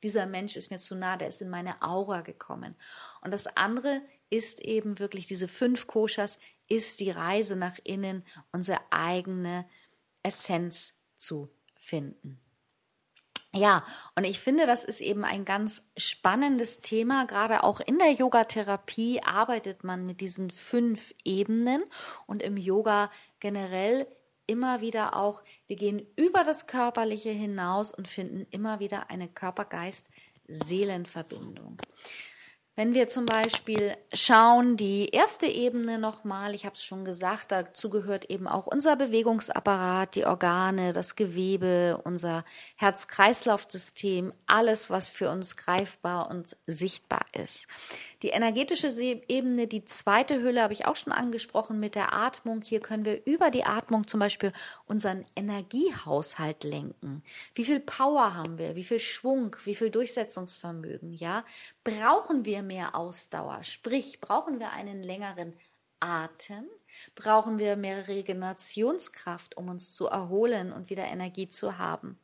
dieser 0.04 0.26
Mensch 0.26 0.56
ist 0.56 0.72
mir 0.72 0.80
zu 0.80 0.96
nah, 0.96 1.18
der 1.18 1.28
ist 1.28 1.42
in 1.42 1.50
meine 1.50 1.82
Aura 1.82 2.22
gekommen. 2.22 2.76
Und 3.22 3.32
das 3.32 3.46
andere 3.56 4.02
ist 4.32 4.62
eben 4.62 4.98
wirklich 4.98 5.28
diese 5.28 5.48
fünf 5.48 5.86
Koshas, 5.86 6.40
ist 6.68 7.02
die 7.02 7.12
Reise 7.12 7.56
nach 7.56 7.78
innen, 7.84 8.24
unsere 8.52 8.80
eigene 8.90 9.70
Essenz 10.24 10.98
zu 11.18 11.50
finden. 11.78 12.40
Ja, 13.54 13.84
und 14.16 14.24
ich 14.24 14.40
finde, 14.40 14.66
das 14.66 14.86
ist 14.86 15.02
eben 15.02 15.26
ein 15.26 15.44
ganz 15.44 15.92
spannendes 15.98 16.80
Thema. 16.82 17.26
Gerade 17.26 17.64
auch 17.64 17.82
in 17.82 18.00
der 18.00 18.14
Yogatherapie 18.14 19.22
arbeitet 19.24 19.84
man 19.84 20.06
mit 20.06 20.22
diesen 20.22 20.50
fünf 20.50 21.14
Ebenen 21.26 21.84
und 22.28 22.42
im 22.42 22.56
Yoga 22.56 23.12
generell 23.42 24.08
immer 24.48 24.80
wieder 24.80 25.18
auch, 25.18 25.44
wir 25.68 25.76
gehen 25.76 26.08
über 26.16 26.46
das 26.46 26.68
Körperliche 26.68 27.32
hinaus 27.32 27.94
und 27.94 28.08
finden 28.08 28.48
immer 28.52 28.80
wieder 28.80 29.10
eine 29.10 29.28
Körper-Geist-Seelenverbindung. 29.28 31.82
Wenn 32.82 32.96
wir 32.96 33.08
zum 33.08 33.28
Beispiel 33.28 33.96
schauen, 34.12 34.76
die 34.76 35.10
erste 35.10 35.46
Ebene 35.46 36.00
nochmal, 36.00 36.56
ich 36.56 36.66
habe 36.66 36.74
es 36.74 36.84
schon 36.84 37.06
gesagt, 37.06 37.52
dazu 37.52 37.92
gehört 37.92 38.26
eben 38.32 38.48
auch 38.48 38.66
unser 38.66 38.96
Bewegungsapparat, 38.96 40.16
die 40.16 40.26
Organe, 40.26 40.92
das 40.92 41.16
Gewebe, 41.16 42.02
unser 42.04 42.44
Herz-Kreislauf-System, 42.78 44.34
alles, 44.48 44.90
was 44.90 45.10
für 45.10 45.30
uns 45.30 45.58
greifbar 45.58 46.32
und 46.32 46.58
sichtbar 46.66 47.24
ist. 47.34 47.68
Die 48.24 48.30
energetische 48.30 48.88
Ebene, 49.28 49.68
die 49.68 49.86
zweite 49.86 50.42
Hülle, 50.42 50.64
habe 50.64 50.74
ich 50.74 50.88
auch 50.88 50.96
schon 50.96 51.14
angesprochen 51.14 51.80
mit 51.80 51.94
der 51.94 52.16
Atmung. 52.16 52.64
Hier 52.64 52.80
können 52.80 53.06
wir 53.06 53.28
über 53.28 53.52
die 53.52 53.64
Atmung 53.64 54.08
zum 54.08 54.20
Beispiel 54.20 54.54
unseren 54.88 55.24
Energiehaushalt 55.36 56.64
lenken. 56.64 57.22
Wie 57.54 57.64
viel 57.64 57.80
Power 57.80 58.34
haben 58.34 58.58
wir? 58.58 58.76
Wie 58.76 58.84
viel 58.84 59.00
Schwung? 59.00 59.56
Wie 59.66 59.76
viel 59.76 59.92
Durchsetzungsvermögen? 59.92 61.14
Ja, 61.14 61.44
brauchen 61.84 62.44
wir 62.44 62.71
mehr 62.72 62.96
Ausdauer? 62.96 63.64
Sprich, 63.64 64.22
brauchen 64.22 64.62
wir 64.62 64.72
einen 64.72 65.04
längeren 65.04 65.54
Atem? 66.00 66.64
Brauchen 67.16 67.60
wir 67.60 67.76
mehr 67.76 68.08
Regenerationskraft, 68.08 69.58
um 69.58 69.68
uns 69.68 69.94
zu 69.94 70.08
erholen 70.08 70.72
und 70.72 70.90
wieder 70.90 71.04
Energie 71.04 71.50
zu 71.50 71.78
haben? 71.78 72.18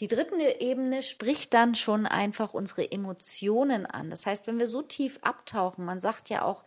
Die 0.00 0.08
dritte 0.08 0.60
Ebene 0.60 1.02
spricht 1.02 1.52
dann 1.52 1.74
schon 1.74 2.06
einfach 2.06 2.54
unsere 2.54 2.90
Emotionen 2.90 3.84
an. 3.84 4.08
Das 4.08 4.24
heißt, 4.24 4.46
wenn 4.46 4.58
wir 4.58 4.66
so 4.68 4.80
tief 4.80 5.18
abtauchen, 5.20 5.84
man 5.84 6.00
sagt 6.00 6.30
ja 6.30 6.42
auch, 6.42 6.64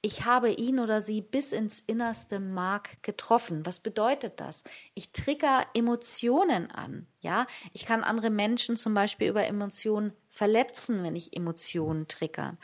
ich 0.00 0.24
habe 0.24 0.50
ihn 0.50 0.78
oder 0.78 1.00
sie 1.00 1.20
bis 1.20 1.52
ins 1.52 1.80
innerste 1.80 2.38
Mark 2.38 3.02
getroffen. 3.02 3.66
Was 3.66 3.80
bedeutet 3.80 4.38
das? 4.38 4.62
Ich 4.94 5.10
trigger 5.10 5.66
Emotionen 5.74 6.70
an. 6.70 7.08
Ja, 7.20 7.48
ich 7.72 7.84
kann 7.84 8.04
andere 8.04 8.30
Menschen 8.30 8.76
zum 8.76 8.94
Beispiel 8.94 9.28
über 9.28 9.44
Emotionen 9.44 10.12
verletzen, 10.28 11.02
wenn 11.02 11.16
ich 11.16 11.36
Emotionen 11.36 12.06
trigger. 12.06 12.56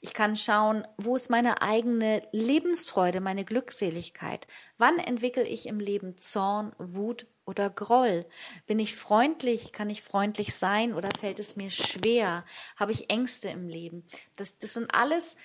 Ich 0.00 0.14
kann 0.14 0.34
schauen, 0.34 0.86
wo 0.96 1.14
ist 1.14 1.28
meine 1.28 1.60
eigene 1.60 2.22
Lebensfreude, 2.32 3.20
meine 3.20 3.44
Glückseligkeit? 3.44 4.46
Wann 4.78 4.98
entwickle 4.98 5.46
ich 5.46 5.66
im 5.66 5.80
Leben 5.80 6.16
Zorn, 6.16 6.74
Wut 6.78 7.26
oder 7.44 7.68
Groll? 7.68 8.24
Bin 8.66 8.78
ich 8.78 8.96
freundlich? 8.96 9.72
Kann 9.72 9.90
ich 9.90 10.00
freundlich 10.00 10.54
sein 10.54 10.94
oder 10.94 11.10
fällt 11.20 11.38
es 11.38 11.56
mir 11.56 11.70
schwer? 11.70 12.46
Habe 12.76 12.92
ich 12.92 13.10
Ängste 13.10 13.50
im 13.50 13.68
Leben? 13.68 14.06
Das, 14.36 14.56
das 14.56 14.72
sind 14.72 14.94
alles 14.94 15.36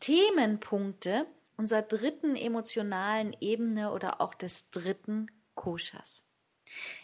Themenpunkte 0.00 1.26
unserer 1.56 1.82
dritten 1.82 2.36
emotionalen 2.36 3.36
Ebene 3.40 3.92
oder 3.92 4.20
auch 4.20 4.34
des 4.34 4.70
dritten 4.70 5.26
Koshas. 5.54 6.24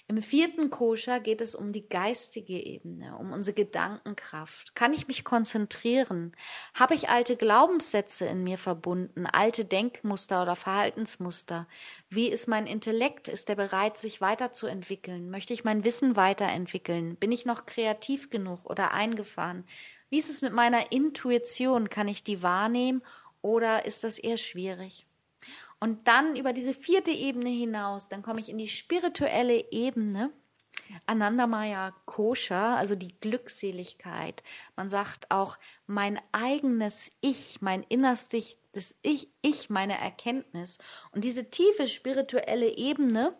Im 0.08 0.23
vierten 0.23 0.70
Koscher 0.70 1.20
geht 1.20 1.40
es 1.40 1.54
um 1.54 1.73
die 1.73 1.88
geistige 1.88 2.64
Ebene, 2.64 3.16
um 3.16 3.32
unsere 3.32 3.54
Gedankenkraft. 3.54 4.75
Kann 4.75 4.94
ich 4.94 5.08
mich 5.08 5.25
konzentrieren? 5.25 6.32
Habe 6.75 6.94
ich 6.94 7.08
alte 7.08 7.37
Glaubenssätze 7.37 8.26
in 8.26 8.44
mir 8.44 8.58
verbunden, 8.58 9.26
alte 9.26 9.64
Denkmuster 9.64 10.42
oder 10.42 10.54
Verhaltensmuster? 10.54 11.66
Wie 12.08 12.28
ist 12.28 12.46
mein 12.46 12.66
Intellekt? 12.66 13.28
Ist 13.28 13.49
er 13.49 13.56
bereit, 13.56 13.96
sich 13.96 14.20
weiterzuentwickeln? 14.20 15.30
Möchte 15.30 15.52
ich 15.52 15.64
mein 15.64 15.85
Wissen 15.85 16.16
weiterentwickeln? 16.16 17.16
Bin 17.16 17.32
ich 17.32 17.46
noch 17.46 17.66
kreativ 17.66 18.30
genug 18.30 18.66
oder 18.66 18.92
eingefahren? 18.92 19.64
Wie 20.08 20.18
ist 20.18 20.30
es 20.30 20.42
mit 20.42 20.52
meiner 20.52 20.92
Intuition? 20.92 21.90
Kann 21.90 22.08
ich 22.08 22.23
die 22.23 22.42
wahrnehmen 22.42 23.02
oder 23.42 23.85
ist 23.87 24.04
das 24.04 24.18
eher 24.18 24.37
schwierig? 24.37 25.06
Und 25.78 26.09
dann 26.09 26.37
über 26.37 26.52
diese 26.52 26.73
vierte 26.73 27.11
Ebene 27.11 27.50
hinaus, 27.50 28.09
dann 28.09 28.23
komme 28.23 28.40
ich 28.40 28.49
in 28.49 28.59
die 28.59 28.68
spirituelle 28.68 29.71
Ebene. 29.73 30.33
Anandamaya 31.06 31.95
Kosha, 32.04 32.76
also 32.76 32.95
die 32.95 33.18
Glückseligkeit. 33.21 34.42
Man 34.76 34.88
sagt 34.88 35.30
auch 35.30 35.59
mein 35.87 36.21
eigenes 36.33 37.12
Ich, 37.21 37.61
mein 37.61 37.83
innerstes 37.83 38.59
Ich, 39.02 39.28
Ich, 39.42 39.71
meine 39.71 39.99
Erkenntnis. 39.99 40.78
Und 41.12 41.25
diese 41.25 41.50
tiefe 41.50 41.88
spirituelle 41.88 42.76
Ebene, 42.76 43.37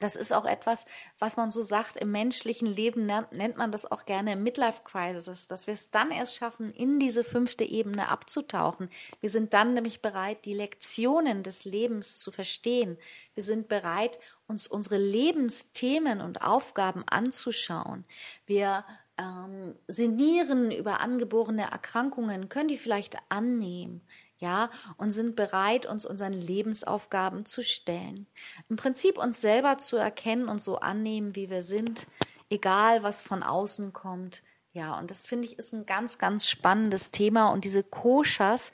das 0.00 0.16
ist 0.16 0.32
auch 0.32 0.46
etwas, 0.46 0.86
was 1.18 1.36
man 1.36 1.50
so 1.50 1.60
sagt, 1.60 1.98
im 1.98 2.10
menschlichen 2.10 2.66
Leben 2.66 3.06
nennt 3.06 3.56
man 3.56 3.70
das 3.70 3.90
auch 3.90 4.06
gerne 4.06 4.34
Midlife 4.34 4.80
Crisis, 4.82 5.46
dass 5.46 5.66
wir 5.66 5.74
es 5.74 5.90
dann 5.90 6.10
erst 6.10 6.36
schaffen, 6.36 6.72
in 6.72 6.98
diese 6.98 7.22
fünfte 7.22 7.64
Ebene 7.64 8.08
abzutauchen. 8.08 8.88
Wir 9.20 9.28
sind 9.28 9.52
dann 9.52 9.74
nämlich 9.74 10.00
bereit, 10.00 10.46
die 10.46 10.54
Lektionen 10.54 11.42
des 11.42 11.66
Lebens 11.66 12.18
zu 12.18 12.32
verstehen. 12.32 12.96
Wir 13.34 13.44
sind 13.44 13.68
bereit, 13.68 14.18
uns 14.46 14.66
unsere 14.66 14.96
Lebensthemen 14.96 16.22
und 16.22 16.42
Aufgaben 16.42 17.04
anzuschauen. 17.06 18.06
Wir 18.46 18.86
ähm, 19.18 19.76
sinnieren 19.86 20.70
über 20.70 21.00
angeborene 21.00 21.70
Erkrankungen, 21.70 22.48
können 22.48 22.68
die 22.68 22.78
vielleicht 22.78 23.18
annehmen 23.28 24.00
ja, 24.40 24.70
und 24.96 25.12
sind 25.12 25.36
bereit, 25.36 25.84
uns 25.86 26.06
unseren 26.06 26.32
Lebensaufgaben 26.32 27.44
zu 27.44 27.62
stellen. 27.62 28.26
Im 28.68 28.76
Prinzip 28.76 29.18
uns 29.18 29.40
selber 29.40 29.76
zu 29.78 29.96
erkennen 29.96 30.48
und 30.48 30.60
so 30.62 30.78
annehmen, 30.78 31.36
wie 31.36 31.50
wir 31.50 31.62
sind, 31.62 32.06
egal 32.48 33.02
was 33.02 33.20
von 33.20 33.42
außen 33.42 33.92
kommt. 33.92 34.42
Ja, 34.72 34.98
und 34.98 35.10
das 35.10 35.26
finde 35.26 35.46
ich 35.46 35.58
ist 35.58 35.74
ein 35.74 35.84
ganz, 35.84 36.16
ganz 36.16 36.48
spannendes 36.48 37.10
Thema. 37.10 37.50
Und 37.50 37.64
diese 37.64 37.82
Koshas, 37.82 38.72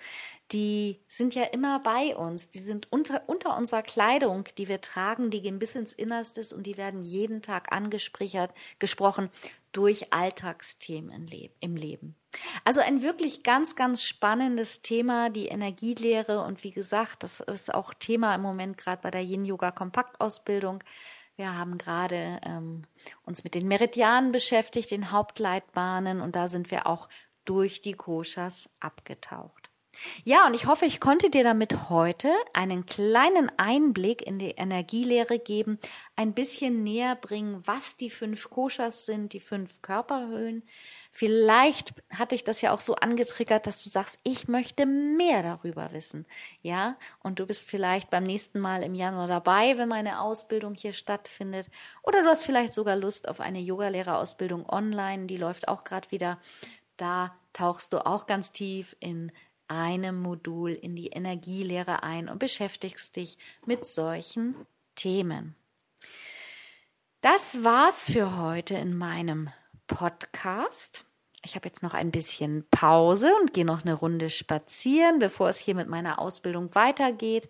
die 0.53 1.01
sind 1.09 1.35
ja 1.35 1.45
immer 1.45 1.81
bei 1.81 2.17
uns. 2.17 2.49
Die 2.49 2.61
sind 2.61 2.91
unter, 2.93 3.23
unter 3.29 3.57
unserer 3.57 3.83
Kleidung, 3.83 4.45
die 4.59 4.69
wir 4.69 4.81
tragen, 4.81 5.31
die 5.31 5.43
gehen 5.43 5.59
bis 5.59 5.75
ins 5.75 5.93
Innerstes 5.93 6.53
und 6.53 6.67
die 6.67 6.77
werden 6.77 7.03
jeden 7.03 7.43
Tag 7.43 7.73
angesprochen 7.73 9.31
durch 9.73 10.13
Alltagsthemen 10.13 11.29
im 11.61 11.77
Leben. 11.77 12.17
Also 12.65 12.81
ein 12.81 13.03
wirklich 13.03 13.43
ganz, 13.43 13.77
ganz 13.77 14.03
spannendes 14.05 14.83
Thema, 14.83 15.31
die 15.31 15.47
Energielehre. 15.47 16.43
Und 16.43 16.63
wie 16.65 16.71
gesagt, 16.71 17.23
das 17.23 17.41
ist 17.41 17.75
auch 17.75 17.93
Thema 17.95 18.35
im 18.35 18.43
Moment 18.43 18.79
gerade 18.79 19.03
bei 19.03 19.11
der 19.11 19.23
Yin-Yoga-Kompaktausbildung. 19.23 20.83
Wir 21.37 21.57
haben 21.59 21.77
gerade 21.77 22.41
ähm, 22.45 22.85
uns 23.25 23.45
mit 23.45 23.55
den 23.55 23.69
Meridianen 23.69 24.33
beschäftigt, 24.33 24.91
den 24.91 25.11
Hauptleitbahnen, 25.11 26.23
und 26.23 26.35
da 26.35 26.49
sind 26.49 26.71
wir 26.71 26.87
auch 26.87 27.09
durch 27.45 27.83
die 27.83 27.93
Koshas 27.93 28.71
abgetaucht. 28.81 29.66
Ja, 30.25 30.47
und 30.47 30.55
ich 30.55 30.67
hoffe, 30.67 30.87
ich 30.87 31.01
konnte 31.01 31.31
dir 31.31 31.45
damit 31.45 31.91
heute 31.91 32.33
einen 32.53 32.87
kleinen 32.87 33.51
Einblick 33.57 34.27
in 34.27 34.39
die 34.39 34.51
Energielehre 34.51 35.39
geben, 35.39 35.79
ein 36.17 36.35
bisschen 36.35 36.83
näher 36.83 37.17
bringen, 37.17 37.63
was 37.65 37.97
die 37.97 38.11
fünf 38.11 38.51
Koshas 38.51 39.07
sind, 39.07 39.33
die 39.33 39.41
fünf 39.41 39.83
Körperhöhlen. 39.83 40.63
Vielleicht 41.11 41.95
hatte 42.11 42.35
ich 42.35 42.45
das 42.45 42.61
ja 42.61 42.73
auch 42.73 42.81
so 42.81 42.97
angetriggert, 42.97 43.67
dass 43.67 43.83
du 43.83 43.89
sagst, 43.89 44.19
ich 44.23 44.49
möchte 44.49 44.85
mehr 44.85 45.43
darüber 45.43 45.93
wissen. 45.93 46.27
Ja, 46.63 46.97
und 47.23 47.39
du 47.39 47.47
bist 47.47 47.71
vielleicht 47.71 48.11
beim 48.11 48.25
nächsten 48.25 48.61
Mal 48.61 48.83
im 48.83 48.95
Januar 48.95 49.27
dabei, 49.27 49.79
wenn 49.79 49.89
meine 49.89 50.21
Ausbildung 50.21 50.75
hier 50.75 50.93
stattfindet. 50.93 51.71
Oder 52.03 52.23
du 52.23 52.29
hast 52.29 52.45
vielleicht 52.45 52.75
sogar 52.75 52.97
Lust 52.97 53.29
auf 53.29 53.41
eine 53.41 53.61
Yogalehrerausbildung 53.61 54.69
online, 54.69 55.27
die 55.27 55.37
läuft 55.37 55.69
auch 55.69 55.85
gerade 55.85 56.11
wieder. 56.11 56.39
Da 56.97 57.35
tauchst 57.53 57.93
du 57.93 58.05
auch 58.05 58.27
ganz 58.27 58.53
tief 58.53 58.97
in 59.01 59.33
einem 59.69 60.21
Modul 60.21 60.73
in 60.73 60.97
die 60.97 61.09
Energielehre 61.09 62.03
ein 62.03 62.29
und 62.29 62.39
beschäftigst 62.39 63.17
dich 63.17 63.39
mit 63.65 63.87
solchen 63.87 64.55
Themen. 64.95 65.55
Das 67.21 67.65
war's 67.65 68.11
für 68.11 68.39
heute 68.39 68.75
in 68.75 68.97
meinem 68.97 69.51
Podcast. 69.87 71.05
Ich 71.45 71.55
habe 71.55 71.69
jetzt 71.69 71.83
noch 71.83 71.95
ein 71.95 72.11
bisschen 72.11 72.67
Pause 72.71 73.33
und 73.41 73.53
gehe 73.53 73.65
noch 73.65 73.83
eine 73.83 73.95
Runde 73.95 74.31
spazieren, 74.31 75.19
bevor 75.19 75.49
es 75.49 75.61
hier 75.61 75.75
mit 75.75 75.89
meiner 75.89 76.19
Ausbildung 76.19 76.75
weitergeht. 76.75 77.49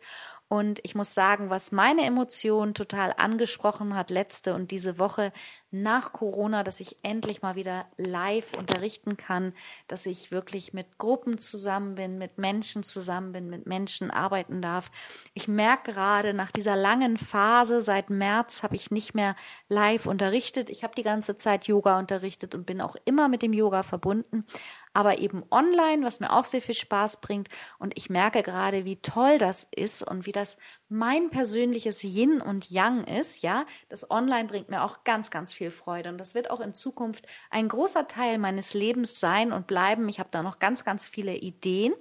Und 0.49 0.79
ich 0.85 0.95
muss 0.95 1.13
sagen, 1.13 1.51
was 1.51 1.73
meine 1.73 2.05
Emotionen 2.05 2.73
total 2.73 3.13
angesprochen 3.17 3.97
hat 3.97 4.11
letzte 4.11 4.55
und 4.55 4.71
diese 4.71 4.97
Woche 4.99 5.33
nach 5.73 6.13
Corona, 6.13 6.63
dass 6.63 6.79
ich 6.79 6.97
endlich 7.03 7.43
mal 7.43 7.57
wieder 7.57 7.87
live 7.97 8.53
unterrichten 8.57 9.17
kann, 9.17 9.53
dass 9.89 10.07
ich 10.07 10.31
wirklich 10.31 10.73
mit 10.73 10.99
Gruppen 10.99 11.37
zusammen 11.39 11.97
bin, 11.97 12.19
mit 12.19 12.39
Menschen 12.39 12.85
zusammen 12.85 13.33
bin, 13.33 13.51
mit 13.51 13.67
Menschen 13.67 14.13
arbeiten 14.13 14.63
darf. 14.63 14.91
Ich 15.35 15.49
merke 15.49 15.93
gerade 15.93 16.33
nach 16.33 16.53
dieser 16.53 16.77
langen 16.77 17.17
Phase, 17.19 17.81
seit 17.81 18.09
März 18.09 18.63
habe 18.63 18.77
ich 18.77 18.93
nicht 18.93 19.15
mehr 19.15 19.35
live 19.69 20.07
unterrichtet. 20.07 20.71
Ich 20.71 20.85
habe 20.85 20.95
die 20.95 21.03
ganze 21.03 21.37
Zeit 21.37 21.67
Yoga 21.67 21.99
unterrichtet 21.99 22.55
und 22.55 22.67
bin 22.67 22.81
auch 22.81 22.95
immer 23.05 23.29
mit 23.29 23.43
dem 23.43 23.53
Yoga 23.53 23.83
verbunden 23.83 24.47
aber 24.97 25.19
eben 25.19 25.45
online, 25.51 26.07
was 26.07 26.21
mir 26.21 26.33
auch 26.33 26.47
sehr 26.47 26.63
viel 26.63 26.75
Spaß 26.75 27.21
bringt. 27.21 27.49
Und 27.79 27.99
ich 27.99 28.09
merke 28.09 28.43
gerade, 28.43 28.87
wie 28.87 28.97
toll 28.97 29.37
das 29.37 29.69
ist 29.71 30.03
und 30.03 30.25
wie 30.25 30.33
das 30.33 30.57
mein 30.89 31.29
persönliches 31.29 32.03
Yin 32.03 32.41
und 32.41 32.71
Yang 32.71 33.05
ist. 33.05 33.43
Ja, 33.43 33.67
das 33.91 34.11
Online 34.11 34.49
bringt 34.49 34.71
mir 34.71 34.83
auch 34.83 35.05
ganz, 35.05 35.31
ganz 35.31 35.53
viel 35.53 35.71
Freude. 35.71 36.09
Und 36.09 36.17
das 36.17 36.35
wird 36.35 36.51
auch 36.51 36.61
in 36.61 36.73
Zukunft 36.73 37.27
ein 37.51 37.69
großer 37.69 38.09
Teil 38.09 38.39
meines 38.39 38.73
Lebens 38.73 39.21
sein 39.21 39.53
und 39.53 39.67
bleiben. 39.67 40.09
Ich 40.09 40.19
habe 40.19 40.31
da 40.33 40.43
noch 40.43 40.61
ganz, 40.61 40.83
ganz 40.83 41.07
viele 41.07 41.37
Ideen 41.37 41.93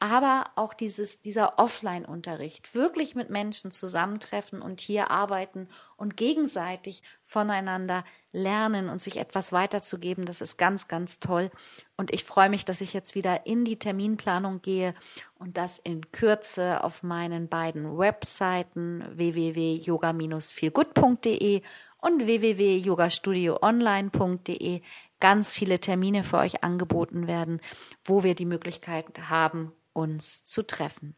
aber 0.00 0.44
auch 0.54 0.74
dieses, 0.74 1.22
dieser 1.22 1.58
Offline-Unterricht, 1.58 2.72
wirklich 2.74 3.16
mit 3.16 3.30
Menschen 3.30 3.72
zusammentreffen 3.72 4.62
und 4.62 4.80
hier 4.80 5.10
arbeiten 5.10 5.66
und 5.96 6.16
gegenseitig 6.16 7.02
voneinander 7.22 8.04
lernen 8.30 8.90
und 8.90 9.00
sich 9.00 9.16
etwas 9.16 9.52
weiterzugeben, 9.52 10.24
das 10.24 10.40
ist 10.40 10.56
ganz, 10.56 10.86
ganz 10.86 11.18
toll. 11.18 11.50
Und 11.96 12.14
ich 12.14 12.22
freue 12.22 12.48
mich, 12.48 12.64
dass 12.64 12.80
ich 12.80 12.92
jetzt 12.92 13.16
wieder 13.16 13.44
in 13.46 13.64
die 13.64 13.80
Terminplanung 13.80 14.62
gehe 14.62 14.94
und 15.34 15.56
das 15.56 15.80
in 15.80 16.12
Kürze 16.12 16.84
auf 16.84 17.02
meinen 17.02 17.48
beiden 17.48 17.98
Webseiten 17.98 19.04
www.yoga-feelgood.de 19.16 21.62
und 22.00 22.24
www.yogastudioonline.de 22.24 24.80
ganz 25.20 25.54
viele 25.54 25.80
Termine 25.80 26.22
für 26.22 26.38
euch 26.38 26.62
angeboten 26.62 27.26
werden, 27.26 27.60
wo 28.04 28.22
wir 28.22 28.36
die 28.36 28.44
Möglichkeit 28.44 29.06
haben, 29.28 29.72
uns 29.98 30.44
zu 30.44 30.66
treffen. 30.66 31.16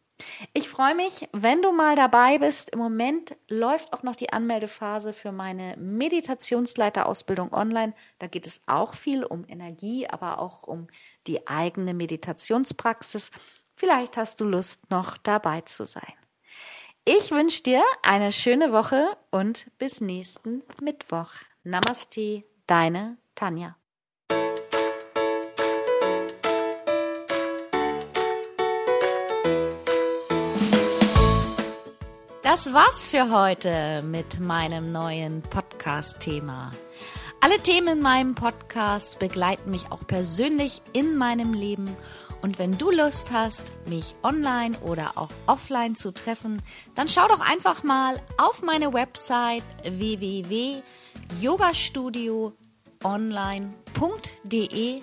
Ich 0.53 0.69
freue 0.69 0.95
mich, 0.95 1.29
wenn 1.33 1.63
du 1.63 1.73
mal 1.73 1.97
dabei 1.97 2.39
bist. 2.39 2.71
Im 2.71 2.79
Moment 2.79 3.37
läuft 3.49 3.93
auch 3.93 4.03
noch 4.03 4.17
die 4.17 4.33
Anmeldephase 4.33 5.13
für 5.13 5.33
meine 5.33 5.77
Meditationsleiterausbildung 5.79 7.53
online. 7.53 7.95
Da 8.19 8.27
geht 8.27 8.47
es 8.47 8.63
auch 8.67 8.95
viel 8.95 9.25
um 9.25 9.45
Energie, 9.49 10.07
aber 10.07 10.39
auch 10.39 10.65
um 10.65 10.89
die 11.27 11.47
eigene 11.47 11.95
Meditationspraxis. 11.95 13.31
Vielleicht 13.73 14.17
hast 14.17 14.41
du 14.41 14.45
Lust, 14.45 14.91
noch 14.91 15.17
dabei 15.17 15.63
zu 15.63 15.87
sein. 15.87 16.15
Ich 17.05 17.31
wünsche 17.31 17.63
dir 17.63 17.83
eine 18.03 18.31
schöne 18.31 18.73
Woche 18.73 19.17
und 19.31 19.67
bis 19.79 20.01
nächsten 20.01 20.63
Mittwoch. 20.83 21.31
Namaste, 21.65 22.45
deine 22.67 23.17
Tanja. 23.35 23.80
Das 32.51 32.75
war's 32.75 33.09
für 33.09 33.31
heute 33.31 34.03
mit 34.03 34.41
meinem 34.41 34.91
neuen 34.91 35.41
Podcast-Thema. 35.41 36.73
Alle 37.41 37.61
Themen 37.61 37.99
in 37.99 38.03
meinem 38.03 38.35
Podcast 38.35 39.21
begleiten 39.21 39.71
mich 39.71 39.93
auch 39.93 40.05
persönlich 40.05 40.83
in 40.93 41.17
meinem 41.17 41.53
Leben. 41.53 41.97
Und 42.43 42.59
wenn 42.59 42.77
du 42.77 42.91
Lust 42.91 43.31
hast, 43.31 43.71
mich 43.87 44.17
online 44.25 44.77
oder 44.81 45.13
auch 45.15 45.31
offline 45.47 45.95
zu 45.95 46.13
treffen, 46.13 46.61
dann 46.97 47.09
schau 47.09 47.29
doch 47.29 47.39
einfach 47.39 47.85
mal 47.85 48.21
auf 48.37 48.63
meine 48.63 48.93
Website 48.93 49.63
www.yogastudioonline.de. 53.01 55.01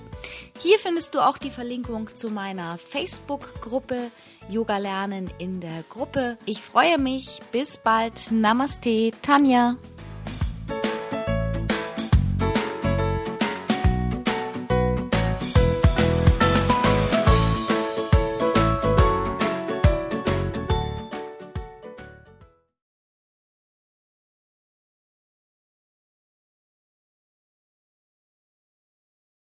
Hier 0.59 0.79
findest 0.79 1.15
du 1.15 1.19
auch 1.19 1.37
die 1.37 1.49
Verlinkung 1.49 2.15
zu 2.15 2.29
meiner 2.29 2.77
Facebook-Gruppe 2.77 4.11
Yoga 4.49 4.77
lernen 4.77 5.29
in 5.39 5.59
der 5.59 5.83
Gruppe. 5.89 6.37
Ich 6.45 6.61
freue 6.61 6.97
mich. 6.97 7.41
Bis 7.51 7.77
bald. 7.77 8.31
Namaste, 8.31 9.11
Tanja. 9.21 9.75